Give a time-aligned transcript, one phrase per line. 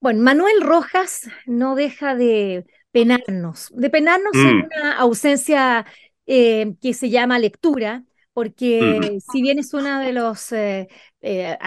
[0.00, 5.86] Bueno, Manuel Rojas no deja de penarnos, de penarnos en Mm, una ausencia
[6.26, 8.04] eh, que se llama lectura,
[8.80, 10.88] mm, porque si bien es uno de los eh,
[11.20, 11.58] eh,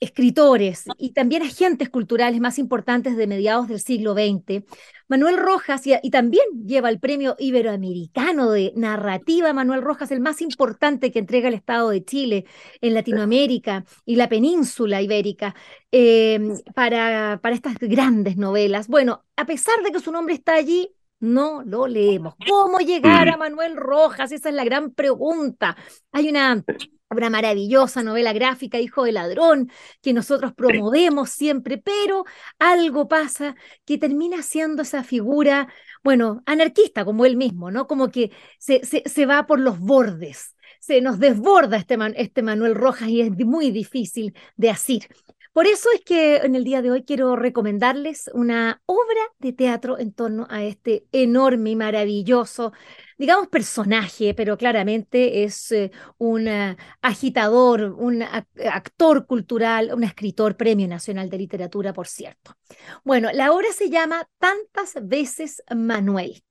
[0.00, 4.64] escritores y también agentes culturales más importantes de mediados del siglo XX,
[5.08, 11.10] Manuel Rojas, y, también lleva el premio iberoamericano de narrativa, Manuel Rojas, el más importante
[11.10, 12.44] que entrega el Estado de Chile
[12.80, 15.54] en Latinoamérica y la península ibérica
[15.90, 16.40] eh,
[16.74, 18.86] para, para estas grandes novelas.
[18.86, 22.34] Bueno, a pesar de que su nombre está allí, no lo leemos.
[22.48, 23.38] ¿Cómo llegar a mm.
[23.38, 24.32] Manuel Rojas?
[24.32, 25.76] Esa es la gran pregunta.
[26.12, 26.64] Hay una,
[27.10, 29.70] una maravillosa novela gráfica, Hijo de Ladrón,
[30.02, 32.24] que nosotros promovemos siempre, pero
[32.58, 35.68] algo pasa que termina siendo esa figura,
[36.02, 37.86] bueno, anarquista como él mismo, ¿no?
[37.86, 40.54] Como que se, se, se va por los bordes.
[40.80, 45.06] Se nos desborda este, Man- este Manuel Rojas y es muy difícil de asir.
[45.60, 49.98] Por eso es que en el día de hoy quiero recomendarles una obra de teatro
[49.98, 52.72] en torno a este enorme y maravilloso,
[53.18, 60.56] digamos, personaje, pero claramente es eh, un eh, agitador, un ac- actor cultural, un escritor,
[60.56, 62.56] Premio Nacional de Literatura, por cierto.
[63.04, 66.42] Bueno, la obra se llama Tantas veces Manuel.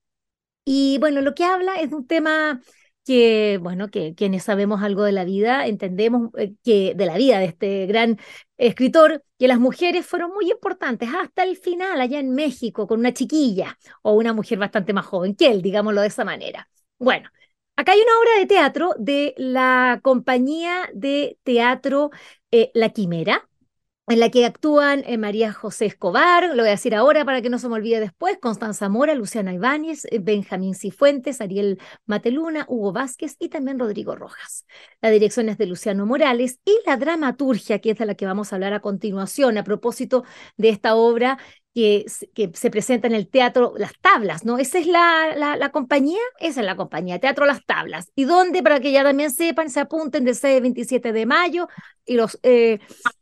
[0.66, 2.62] Y bueno, lo que habla es de un tema
[3.10, 7.40] que, bueno, que quienes sabemos algo de la vida, entendemos eh, que de la vida
[7.40, 8.20] de este gran
[8.58, 13.12] escritor, que las mujeres fueron muy importantes hasta el final, allá en México, con una
[13.12, 16.70] chiquilla o una mujer bastante más joven que él, digámoslo de esa manera.
[17.00, 17.32] Bueno,
[17.76, 22.12] acá hay una obra de teatro de la compañía de teatro
[22.52, 23.49] eh, La Quimera
[24.10, 27.50] en la que actúan eh, María José Escobar, lo voy a decir ahora para que
[27.52, 32.92] no se me olvide después, Constanza Mora, Luciana Ibáñez, eh, Benjamín Cifuentes, Ariel Mateluna, Hugo
[32.92, 34.66] Vázquez y también Rodrigo Rojas.
[35.00, 38.52] La dirección es de Luciano Morales y la dramaturgia, que es de la que vamos
[38.52, 40.24] a hablar a continuación, a propósito
[40.58, 41.38] de esta obra
[41.74, 44.58] que, se- presenta en el teatro Las Tablas, ¿no?
[44.58, 48.12] Esa es la, la, compañía, esa es la compañía, Teatro Las Tablas.
[48.16, 48.64] ¿Y dónde?
[48.64, 51.68] Para que ya también sepan, se apunten del 6 al 27 de mayo
[52.06, 52.40] y los...
[52.44, 52.80] eh,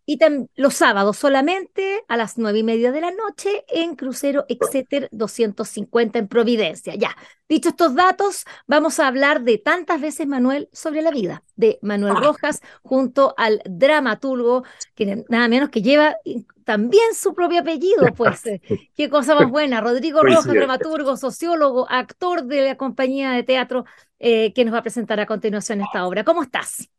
[0.10, 0.18] y
[0.56, 6.18] los sábados solamente a las nueve y media de la noche en Crucero Exeter 250
[6.20, 6.96] en Providencia.
[6.96, 7.14] Ya,
[7.50, 12.16] dicho estos datos, vamos a hablar de tantas veces, Manuel, sobre la vida de Manuel
[12.18, 14.64] Rojas junto al dramaturgo,
[14.96, 16.18] que nada menos que lleva
[16.64, 18.62] también su propio apellido, pues eh,
[18.96, 19.82] qué cosa más buena.
[19.82, 23.86] Rodrigo Rojas, dramaturgo, sociólogo, actor de la compañía de teatro
[24.20, 26.24] eh, que nos va a presentar a continuación esta obra.
[26.24, 26.90] ¿Cómo estás?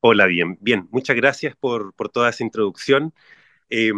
[0.00, 0.86] Hola, bien, bien.
[0.92, 3.12] Muchas gracias por, por toda esa introducción.
[3.70, 3.92] Eh,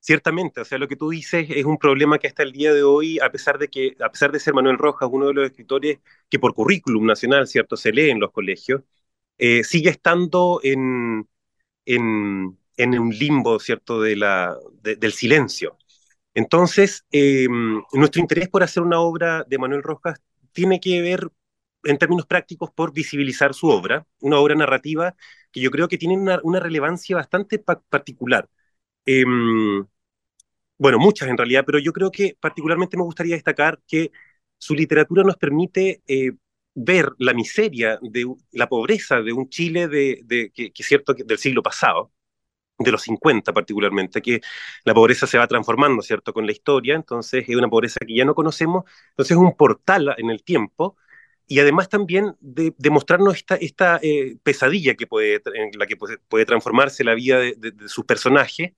[0.00, 2.82] ciertamente, o sea, lo que tú dices es un problema que hasta el día de
[2.82, 5.98] hoy, a pesar de que, a pesar de ser Manuel Rojas uno de los escritores
[6.30, 8.82] que por currículum nacional, cierto, se lee en los colegios,
[9.38, 11.28] eh, sigue estando en,
[11.86, 15.78] en, en un limbo, cierto, de la, de- del silencio.
[16.34, 17.48] Entonces, eh,
[17.92, 20.20] nuestro interés por hacer una obra de Manuel Rojas
[20.52, 21.30] tiene que ver,
[21.84, 25.14] en términos prácticos, por visibilizar su obra, una obra narrativa
[25.52, 28.48] que yo creo que tiene una, relevancia bastante pa- particular.
[29.08, 29.24] Eh,
[30.78, 34.12] bueno, muchas en realidad, pero yo creo que particularmente me gustaría destacar que
[34.58, 36.32] su literatura nos permite eh,
[36.74, 42.12] ver la miseria, de la pobreza de un Chile de, que, cierto, del siglo pasado
[42.78, 44.40] de los 50 particularmente, que
[44.84, 48.24] la pobreza se va transformando, ¿cierto?, con la historia, entonces es una pobreza que ya
[48.24, 50.96] no conocemos, entonces es un portal en el tiempo,
[51.48, 56.44] y además también de, de mostrarnos esta, eh, pesadilla que puede, en la que puede,
[56.46, 58.72] transformarse la vida de, de, de sus personajes,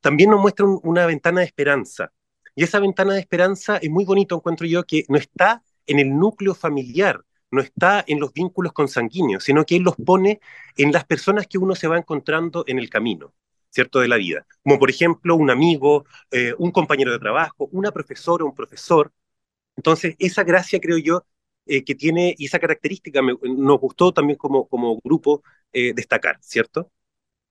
[0.00, 2.12] también nos muestra un, una ventana de esperanza.
[2.54, 6.10] Y esa ventana de esperanza es muy bonito, encuentro yo, que no está en el
[6.16, 10.40] núcleo familiar, no está en los vínculos consanguíneos, sino que él los pone
[10.76, 13.34] en las personas que uno se va encontrando en el camino,
[13.70, 14.00] ¿cierto?
[14.00, 14.46] De la vida.
[14.62, 19.12] Como por ejemplo un amigo, eh, un compañero de trabajo, una profesora, un profesor.
[19.76, 21.24] Entonces, esa gracia, creo yo,
[21.66, 25.42] eh, que tiene, y esa característica me, nos gustó también como, como grupo
[25.72, 26.92] eh, destacar, ¿cierto?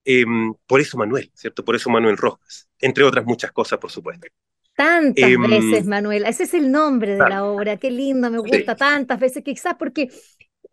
[0.06, 0.26] Eh,
[0.68, 1.66] por eso Manuel, ¿cierto?
[1.66, 4.28] Por eso Manuel Rojas, entre otras muchas cosas, por supuesto.
[4.76, 6.26] Tantas Eh, veces, Manuel.
[6.26, 7.78] Ese es el nombre de la obra.
[7.78, 8.76] Qué lindo, me gusta.
[8.76, 8.78] sí.
[8.78, 10.10] Tantas veces, quizás porque,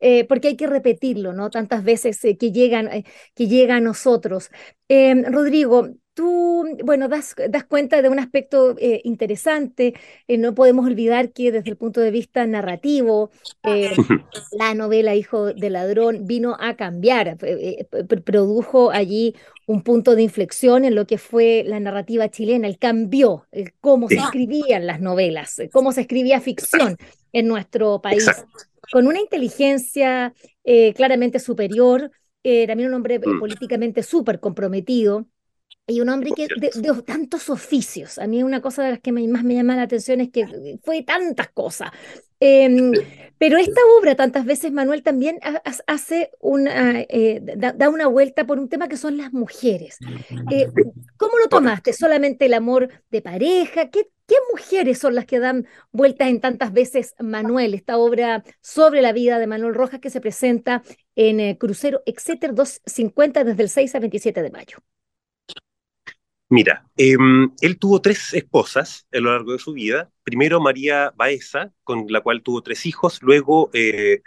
[0.00, 1.50] eh, porque hay que repetirlo, ¿no?
[1.50, 3.04] Tantas veces eh, que llegan, eh,
[3.34, 4.50] que llega a nosotros.
[4.88, 9.94] Eh, Rodrigo, tú, bueno, das, das cuenta de un aspecto eh, interesante.
[10.26, 13.30] Eh, no podemos olvidar que desde el punto de vista narrativo,
[13.62, 14.02] eh,
[14.50, 19.36] la novela Hijo de Ladrón vino a cambiar, eh, eh, pr- produjo allí
[19.66, 24.10] un punto de inflexión en lo que fue la narrativa chilena, el cambio, el cómo
[24.10, 26.96] se escribían las novelas, eh, cómo se escribía ficción
[27.32, 28.58] en nuestro país, exacto.
[28.90, 30.34] con una inteligencia
[30.96, 32.10] claramente superior,
[32.42, 35.26] también un hombre Mm, políticamente súper comprometido
[35.88, 38.18] Y un hombre que de, tantos oficios.
[38.18, 41.02] A mí una cosa de las que más me llama la atención es que fue
[41.02, 41.90] tantas cosas.
[42.40, 42.92] Em,
[43.38, 45.38] pero esta obra, tantas veces, Manuel, también
[45.86, 49.96] hace una, eh, da, una vuelta por un tema que son las mujeres.
[50.50, 50.68] Eh,
[51.16, 51.94] ¿Cómo lo tomaste?
[51.94, 53.90] ¿Solamente el amor de pareja?
[53.90, 57.72] ¿Qué, ¿Qué mujeres son las que dan vueltas en tantas veces, Manuel?
[57.72, 60.82] Esta obra sobre la vida de Manuel Rojas que se presenta
[61.16, 64.78] en eh, Crucero Exeter 250 desde el 6 al 27 de mayo.
[66.50, 70.10] Mira, em, él tuvo tres esposas a lo largo de su vida.
[70.22, 74.22] Primero María Baeza, con la cual tuvo tres hijos, luego eh,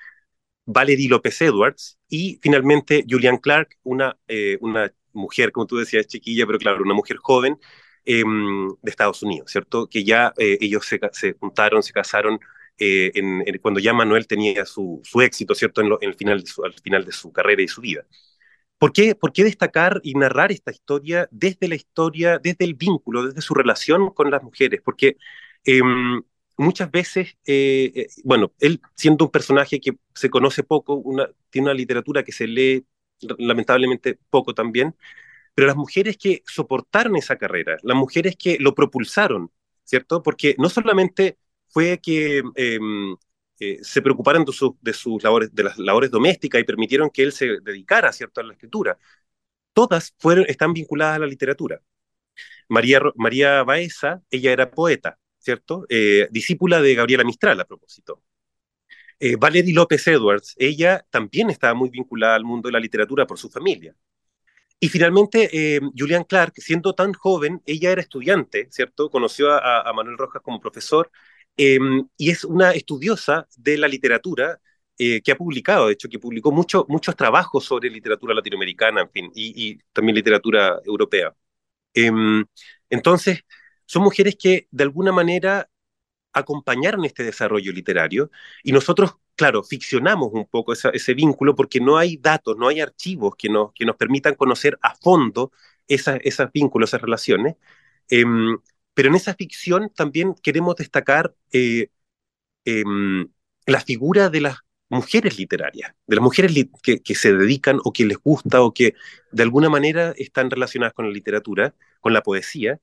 [0.66, 6.46] Valerie López Edwards y finalmente Julian Clark, una, eh, una mujer, como tú decías, chiquilla,
[6.46, 7.60] pero claro, una mujer joven
[8.06, 9.88] em, de Estados Unidos, ¿cierto?
[9.88, 12.40] Que ya eh, ellos se, juntaron, se casaron
[13.62, 15.82] cuando ya Manuel tenía su, éxito, ¿cierto?
[15.82, 18.06] En, el final al final de su carrera y su vida.
[18.82, 23.28] ¿Por qué, ¿Por qué destacar y narrar esta historia desde la historia, desde el vínculo,
[23.28, 24.82] desde su relación con las mujeres?
[24.84, 25.18] Porque
[25.66, 26.24] em,
[26.58, 31.04] muchas veces, eh, eh, bueno, él siendo un personaje que se conoce poco,
[31.52, 32.84] tiene una literatura que se lee
[33.38, 34.96] lamentablemente poco también,
[35.56, 39.52] pero las mujeres que soportaron esa carrera, las mujeres que lo propulsaron,
[39.84, 40.24] ¿cierto?
[40.24, 41.38] Porque no solamente
[41.70, 43.16] fue que em,
[43.64, 47.60] eh, se preocuparan de, sus labores, de las labores domésticas y permitieron que él se
[47.62, 48.98] dedicara, ¿cierto?, a la escritura.
[49.74, 51.80] Todas fueron, están vinculadas a la literatura.
[52.70, 55.86] María, María Baeza, ella era poeta, ¿cierto?
[55.90, 58.24] Eh, discípula de Gabriela Mistral, a propósito.
[59.20, 63.38] Eh, Valerie López Edwards, ella también estaba muy vinculada al mundo de la literatura por
[63.38, 63.96] su familia.
[64.80, 69.12] Y finalmente, Julian Clark, siendo tan joven, ella era estudiante, ¿cierto?
[69.12, 71.12] Conoció a, a Manuel Rojas como profesor
[71.58, 74.60] Em, y es una estudiosa de la literatura
[74.98, 79.10] eh, que ha publicado, de hecho, que publicó mucho, muchos trabajos sobre literatura latinoamericana, en
[79.12, 81.36] fin, y, también literatura europea.
[81.94, 82.46] Em,
[82.90, 83.42] entonces,
[83.86, 85.70] son mujeres que de alguna manera
[86.34, 88.32] acompañaron este desarrollo literario
[88.64, 93.36] y nosotros, claro, ficcionamos un poco ese vínculo porque no hay datos, no hay archivos
[93.38, 95.52] que nos, que nos permitan conocer a fondo
[95.88, 97.56] esos vínculos, esas relaciones.
[98.10, 98.58] Em,
[98.94, 101.90] pero en esa ficción también queremos destacar eh,
[102.66, 103.30] em,
[103.66, 104.58] la figura de las
[104.90, 106.54] mujeres literarias, de las mujeres
[106.84, 108.96] que, se dedican o que les gusta o que
[109.32, 112.80] de alguna manera están relacionadas con la literatura, con la poesía.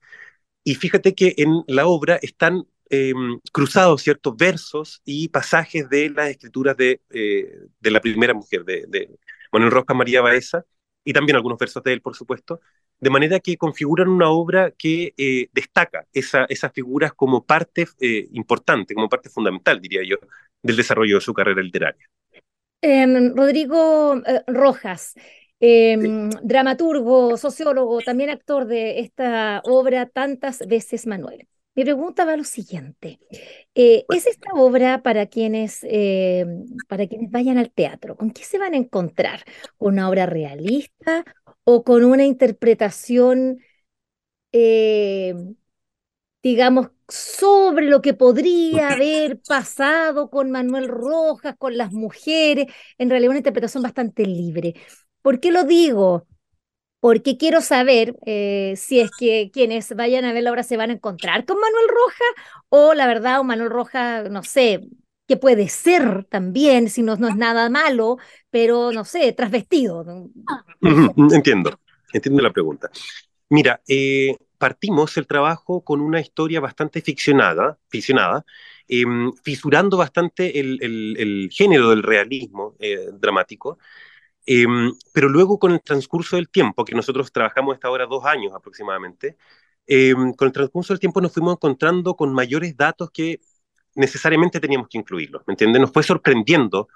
[0.63, 6.29] Y fíjate que en la obra están em, cruzados ciertos versos y pasajes de las
[6.29, 9.19] escrituras de, eh, la primera mujer, de, de
[9.51, 10.65] Manuel Rojas María Baeza,
[11.03, 12.61] y también algunos versos de él, por supuesto,
[12.99, 18.27] de manera que configuran una obra que eh, destaca esa, esas figuras como parte eh,
[18.33, 20.17] importante, como parte fundamental, diría yo,
[20.61, 22.09] del desarrollo de su carrera literaria.
[22.81, 25.15] Em, Rodrigo eh, Rojas,
[25.59, 31.47] em, dramaturgo, sociólogo, también actor de esta obra Tantas veces Manuel.
[31.75, 33.19] Mi pregunta va a lo siguiente.
[33.73, 35.85] ¿Es esta obra para quienes,
[36.89, 38.17] para quienes vayan al teatro?
[38.17, 39.45] ¿Con qué se van a encontrar?
[39.77, 41.23] ¿Una obra realista
[41.63, 43.59] o con una interpretación,
[44.53, 45.35] eh,
[46.43, 52.67] digamos, sobre lo que podría haber pasado con Manuel Rojas, con las mujeres,
[52.97, 54.75] en realidad una interpretación bastante libre.
[55.21, 56.27] ¿Por qué lo digo?
[56.99, 60.91] Porque quiero saber eh, si es que quienes vayan a ver la obra se van
[60.91, 64.81] a encontrar con Manuel Rojas o la verdad, o Manuel Rojas, no sé,
[65.29, 68.17] que puede ser también, si no, no es nada malo,
[68.49, 70.03] pero no sé, trasvestido.
[71.31, 71.79] Entiendo,
[72.11, 72.89] entiendo la pregunta.
[73.49, 78.43] Mira, eh, partimos el trabajo con una historia bastante ficcionada, ficcionada
[78.87, 83.77] em, fisurando bastante el, género del realismo eh, dramático,
[84.47, 88.51] em, pero luego con el transcurso del tiempo, que nosotros trabajamos esta hora dos años
[88.55, 89.37] aproximadamente,
[89.85, 93.39] em, con el transcurso del tiempo nos fuimos encontrando con mayores datos que
[93.95, 95.81] necesariamente teníamos que incluirlo, ¿me entiendes?
[95.81, 96.87] Nos fue sorprendiendo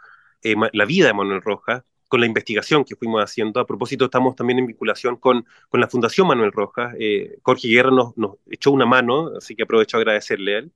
[0.41, 3.59] eh, la vida de Manuel Rojas con la investigación que fuimos haciendo.
[3.59, 6.95] A propósito, estamos también en vinculación con, con la Fundación Manuel Rojas.
[6.99, 10.71] Eh, Jorge Guerra nos, nos, echó una mano, así que aprovecho a agradecerle a él.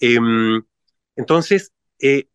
[0.00, 0.62] Em,
[1.16, 2.28] entonces, eh,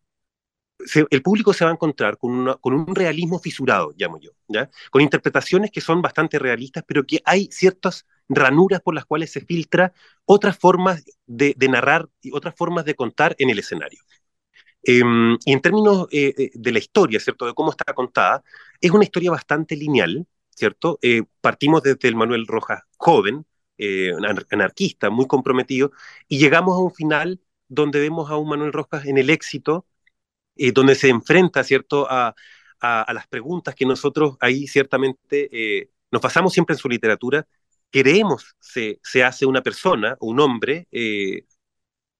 [1.10, 4.70] el público se va a encontrar con, con, un realismo fisurado, llamo yo, ¿ya?
[4.90, 9.40] con interpretaciones que son bastante realistas, pero que hay ciertas ranuras por las cuales se
[9.40, 9.92] filtra
[10.24, 14.00] otras formas de, narrar y otras formas de contar en el escenario.
[14.82, 17.46] Em, y en términos eh, eh, de la historia, ¿cierto?
[17.46, 18.44] De cómo está contada,
[18.80, 20.98] es una historia bastante lineal, ¿cierto?
[21.02, 23.46] Eh, partimos desde el Manuel Rojas joven,
[24.50, 25.92] anarquista, muy comprometido,
[26.28, 29.86] y llegamos a un final donde vemos a un Manuel Rojas en el éxito,
[30.72, 32.34] donde se enfrenta, ¿cierto?, a,
[32.80, 37.46] a, las preguntas que nosotros ahí ciertamente nos pasamos siempre en su literatura,
[38.02, 41.46] creemos se, se hace una persona, un hombre, eh,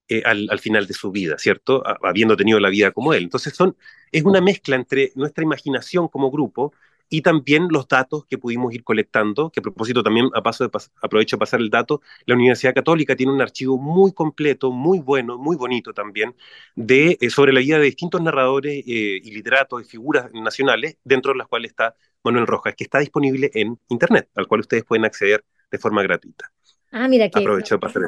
[0.08, 1.82] eh, al, al, final de su vida, ¿cierto?
[2.02, 3.24] Habiendo tenido la vida como él.
[3.24, 3.76] Entonces son,
[4.10, 6.72] es una mezcla entre nuestra imaginación como grupo
[7.10, 10.70] y también los datos que pudimos ir colectando, que a propósito también a paso de
[11.02, 15.36] aprovecho de pasar el dato, la Universidad Católica tiene un archivo muy completo, muy bueno,
[15.36, 16.34] muy bonito también,
[16.74, 21.38] de, eh, sobre la vida de distintos narradores y literatos y figuras nacionales, dentro de
[21.38, 25.44] las cuales está Manuel Rojas, que está disponible en Internet, al cual ustedes pueden acceder
[25.70, 26.50] de forma gratuita.
[26.92, 27.44] Ah, mira que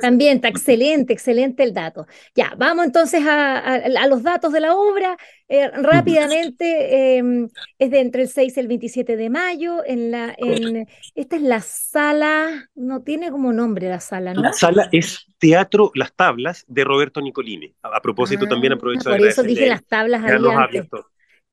[0.01, 2.07] también está excelente, excelente el dato.
[2.35, 5.17] Ya, vamos entonces a, los datos de la obra.
[5.47, 7.49] Eh, rápidamente, em,
[7.79, 9.83] es de entre el 6 y el 27 de mayo.
[9.85, 14.41] En la, en, esta es la sala, no tiene como nombre la sala, ¿no?
[14.41, 17.75] La sala es Teatro Las Tablas de Roberto Nicolini.
[17.83, 20.23] A, propósito, también ah, aprovecho Por eso dije las tablas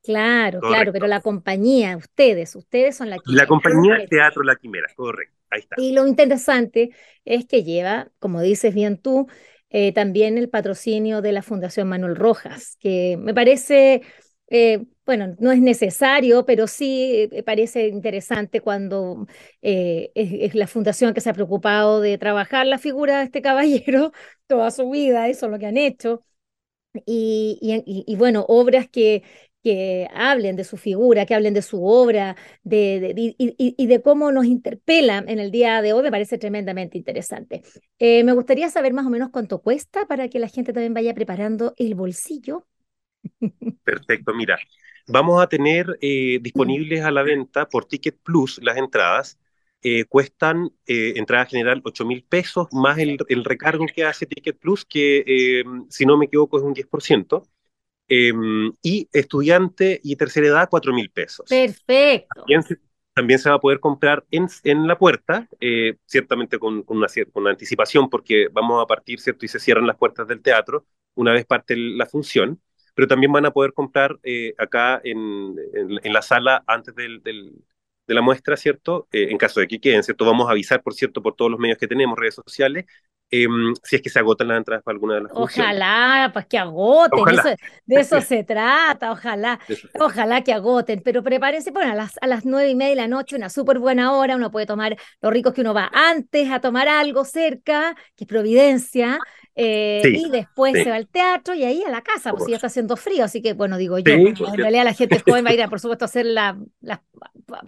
[0.05, 3.43] Claro, claro, pero la compañía, ustedes, ustedes son la quimera.
[3.43, 5.35] La compañía Teatro La Quimera, correcto.
[5.77, 6.91] Y lo interesante
[7.23, 9.27] es que lleva, como dices bien tú,
[9.69, 14.01] eh, también el patrocinio de la Fundación Manuel Rojas, que me parece,
[14.49, 19.27] eh, bueno, no es necesario, pero sí me eh, parece interesante cuando
[19.61, 24.11] es, la fundación que se ha preocupado de trabajar la figura de este caballero
[24.47, 26.23] toda su vida, eso es lo que han hecho.
[27.05, 27.59] y,
[28.07, 29.23] y bueno, obras que,
[29.65, 34.45] que hablen de su figura, que hablen de su obra, de, y, de cómo nos
[34.45, 37.63] interpela en el día de hoy, me parece tremendamente interesante.
[37.97, 41.15] Eh, me gustaría saber más o menos cuánto cuesta para que la gente también vaya
[41.15, 42.67] preparando el bolsillo.
[43.83, 44.59] Perfecto, mira,
[45.07, 49.39] vamos a tener eh, disponibles a la venta por Ticket Plus las entradas.
[49.81, 54.85] Eh, cuestan entrada general 8 mil pesos más el, el, recargo que hace Ticket Plus,
[54.85, 57.47] que si no me equivoco es un 10%.
[58.07, 61.49] Em, y estudiante y tercera edad, cuatro mil pesos.
[61.49, 62.43] Perfecto.
[63.13, 67.07] También se, va a poder comprar en, en la puerta, eh, ciertamente con, con, una,
[67.31, 69.45] con anticipación, porque vamos a partir, ¿cierto?
[69.45, 70.85] Y se cierran las puertas del teatro
[71.15, 72.61] una vez parte la función,
[72.93, 77.53] pero también van a poder comprar eh, acá en, en, la sala antes del, del,
[78.05, 79.07] de la muestra, ¿cierto?
[79.11, 80.25] Eh, en caso de que queden, ¿cierto?
[80.25, 82.85] Vamos a avisar, por cierto, por todos los medios que tenemos, redes sociales,
[83.31, 86.59] Em, si es que se agotan las entradas para alguna de las Ojalá, pues que
[86.59, 87.25] agoten,
[87.85, 89.59] de eso se trata, ojalá,
[89.99, 93.07] ojalá que agoten, pero prepárense, bueno, a las, a las nueve y media de la
[93.07, 96.61] noche, una súper buena hora, uno puede tomar los ricos que uno va antes a
[96.61, 99.19] tomar algo cerca, que es Providencia,
[99.55, 102.67] eh, y después se va al teatro y ahí a la casa, pues ya está
[102.67, 105.63] haciendo frío, así que bueno, digo yo, en realidad la gente joven va a ir,
[105.63, 106.59] a, por supuesto, a hacer la,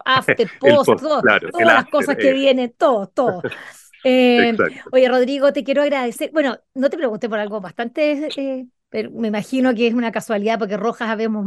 [0.06, 3.42] after, post, todas las cosas que vienen, todo, todo.
[4.10, 4.56] Eh,
[4.92, 6.32] oye, Rodrigo, te quiero agradecer.
[6.32, 10.58] Bueno, no te pregunté por algo bastante, eh, pero me imagino que es una casualidad
[10.58, 11.46] porque rojas habemos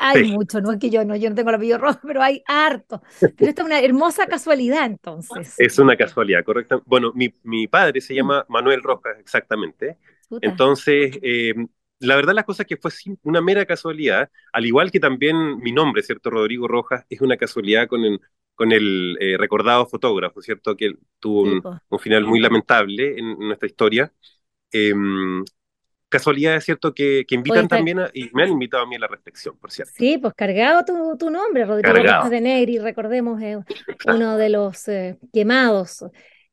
[0.00, 2.42] hay mucho, no es que yo no, yo no tengo el apellido rojo, pero hay
[2.46, 3.02] harto.
[3.20, 5.54] Pero esta es una hermosa casualidad entonces.
[5.58, 6.82] Es una casualidad, correcto.
[6.86, 9.96] Bueno, mi, mi padre se llama Manuel Rojas, exactamente.
[10.40, 11.54] Entonces, eh,
[12.00, 12.90] la verdad las cosas que fue
[13.22, 16.30] una mera casualidad, al igual que también mi nombre, ¿cierto?
[16.30, 18.20] Rodrigo Rojas, es una casualidad con el,
[18.54, 20.76] con el eh, recordado fotógrafo, ¿cierto?
[20.76, 24.12] Que tuvo un, final muy lamentable en, nuestra historia.
[24.70, 25.44] Em,
[26.12, 29.08] casualidad es cierto que, que invitan también y me han invitado a mí a la
[29.08, 29.94] reflexión, por cierto.
[29.96, 33.58] Sí, pues cargado tu, tu nombre, Rodrigo de Negri, recordemos, eh,
[34.06, 36.04] uno de los eh, quemados,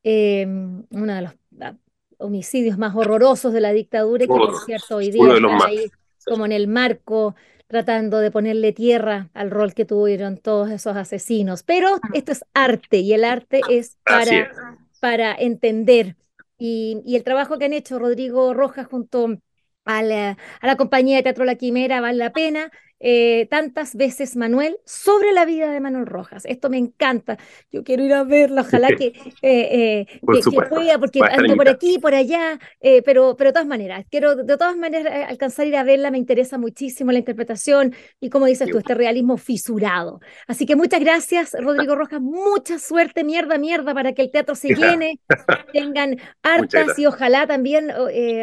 [0.01, 1.75] em, uno de los ah,
[2.17, 5.91] homicidios más horrorosos de la dictadura, que por cierto hoy día están ahí
[6.25, 7.35] como en el marco
[7.69, 11.61] tratando de ponerle tierra al rol que tuvieron todos esos asesinos.
[11.61, 14.51] Pero esto es arte y el arte es para,
[14.99, 16.17] para entender.
[16.57, 19.37] Y, y, el trabajo que han hecho Rodrigo Rojas junto
[19.85, 22.71] a la, a la compañía de Teatro La Quimera vale la pena.
[22.99, 26.43] Eh, tantas veces, Manuel, sobre la vida de Manuel Rojas.
[26.45, 27.37] Esto me encanta.
[27.71, 29.07] Yo quiero ir a verlo, ojalá que,
[29.41, 32.59] eh, eh, pueda, porque ando por aquí, por allá,
[33.05, 36.11] pero, pero de todas maneras, quiero de todas maneras alcanzar a ir a verla.
[36.11, 40.19] Me interesa muchísimo la interpretación y, como dices tú, este realismo fisurado.
[40.47, 42.21] Así que muchas gracias, Rodrigo Rojas.
[42.21, 45.19] Mucha suerte, mierda, mierda, para que el teatro se llene,
[45.73, 47.91] tengan hartas y ojalá también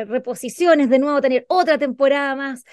[0.08, 2.64] reposiciones, de nuevo tener otra temporada más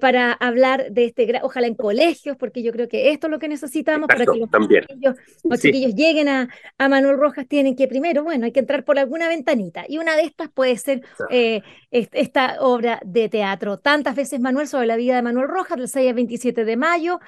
[0.00, 3.48] para hablar de este ojalá en colegios, porque yo creo que esto es lo que
[3.48, 8.52] necesitamos para que los, chiquillos, lleguen a, a, Manuel Rojas, tienen que primero, bueno, hay
[8.52, 13.28] que entrar por alguna ventanita, y una de estas puede ser eh, esta obra de
[13.28, 13.78] teatro.
[13.78, 17.20] Tantas veces, Manuel, sobre la vida de Manuel Rojas, del 6 al 27 de mayo,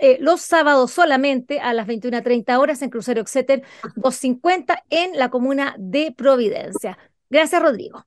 [0.00, 3.62] eh, los sábados solamente a las 21.30 horas en Crucero Exeter
[3.96, 6.98] 250 en la comuna de Providencia.
[7.30, 8.04] Gracias, Rodrigo.